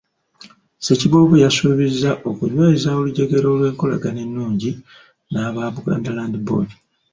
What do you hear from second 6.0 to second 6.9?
Land Board.